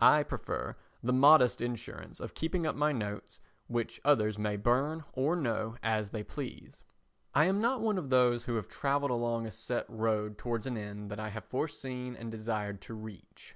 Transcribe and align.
I 0.00 0.22
prefer 0.22 0.76
the 1.02 1.12
modest 1.12 1.60
insurance 1.60 2.20
of 2.20 2.32
keeping 2.32 2.66
up 2.66 2.74
my 2.74 2.90
notes 2.90 3.38
which 3.66 4.00
others 4.02 4.38
may 4.38 4.56
burn 4.56 5.04
or 5.12 5.36
no 5.36 5.76
as 5.82 6.08
they 6.08 6.22
please. 6.22 6.84
I 7.34 7.44
am 7.44 7.60
not 7.60 7.82
one 7.82 7.98
of 7.98 8.08
those 8.08 8.44
who 8.44 8.54
have 8.54 8.68
travelled 8.68 9.10
along 9.10 9.44
a 9.44 9.50
set 9.50 9.84
road 9.90 10.38
towards 10.38 10.66
an 10.66 10.78
end 10.78 11.10
that 11.10 11.20
I 11.20 11.28
have 11.28 11.44
foreseen 11.44 12.16
and 12.16 12.30
desired 12.30 12.80
to 12.80 12.94
reach. 12.94 13.46